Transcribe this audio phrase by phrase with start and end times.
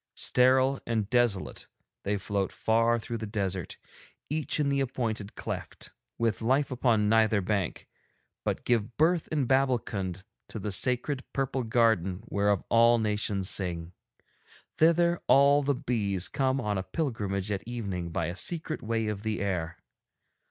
[0.15, 1.67] Sterile and desolate
[2.01, 3.77] they float far through the desert,
[4.31, 7.87] each in the appointed cleft, with life upon neither bank,
[8.43, 13.93] but give birth in Babbulkund to the sacred purple garden whereof all nations sing.
[14.79, 19.21] Thither all the bees come on a pilgrimage at evening by a secret way of
[19.21, 19.77] the air.